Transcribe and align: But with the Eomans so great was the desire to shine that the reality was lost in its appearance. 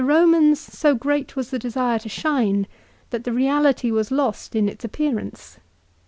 But 0.03 0.07
with 0.07 0.15
the 0.17 0.31
Eomans 0.39 0.57
so 0.57 0.95
great 0.95 1.35
was 1.35 1.51
the 1.51 1.59
desire 1.59 1.99
to 1.99 2.09
shine 2.09 2.65
that 3.11 3.23
the 3.23 3.31
reality 3.31 3.91
was 3.91 4.09
lost 4.09 4.55
in 4.55 4.67
its 4.67 4.83
appearance. 4.83 5.59